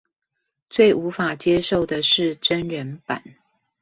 [0.67, 3.23] 最無法接受的是真人版